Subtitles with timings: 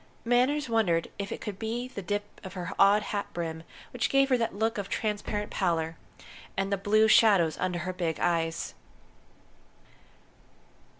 [0.25, 3.61] Manners wondered if it could be the dip of her odd hat brim
[3.93, 5.95] which gave her that look of transparent pallor,
[6.57, 8.73] and the blue shadows under her big eyes.